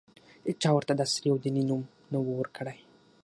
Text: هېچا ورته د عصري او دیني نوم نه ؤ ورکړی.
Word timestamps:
هېچا 0.47 0.69
ورته 0.73 0.93
د 0.95 1.01
عصري 1.07 1.29
او 1.31 1.37
دیني 1.43 1.63
نوم 1.69 1.81
نه 2.11 2.17
ؤ 2.23 2.31
ورکړی. 2.39 2.77